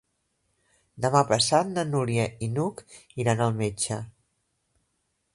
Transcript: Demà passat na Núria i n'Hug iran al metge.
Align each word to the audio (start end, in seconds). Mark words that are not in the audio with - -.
Demà 1.05 1.19
passat 1.31 1.67
na 1.73 1.83
Núria 1.89 2.25
i 2.45 2.49
n'Hug 2.53 2.81
iran 3.25 3.43
al 3.49 3.53
metge. 3.61 3.99